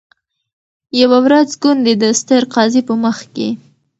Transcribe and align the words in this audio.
یوه 1.01 1.19
ورځ 1.25 1.49
ګوندي 1.61 1.93
د 2.03 2.05
ستر 2.19 2.41
قاضي 2.53 2.81
په 2.87 2.93
مخ 3.03 3.17
کي 3.33 3.49